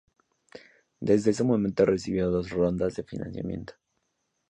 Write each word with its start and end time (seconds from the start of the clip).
Desde 0.99 1.29
ese 1.29 1.43
momento 1.43 1.85
recibió 1.85 2.31
dos 2.31 2.49
rondas 2.49 2.95
de 2.95 3.03
financiamiento. 3.03 3.75